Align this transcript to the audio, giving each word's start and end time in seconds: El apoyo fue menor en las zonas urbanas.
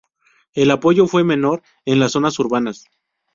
El 0.55 0.71
apoyo 0.71 1.05
fue 1.05 1.23
menor 1.23 1.61
en 1.85 1.99
las 1.99 2.13
zonas 2.13 2.39
urbanas. 2.39 2.85